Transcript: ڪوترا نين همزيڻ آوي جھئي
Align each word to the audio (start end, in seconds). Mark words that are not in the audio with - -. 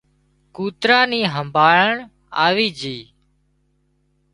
ڪوترا 0.55 0.99
نين 1.11 1.25
همزيڻ 1.33 1.91
آوي 2.45 2.67
جھئي 2.79 2.99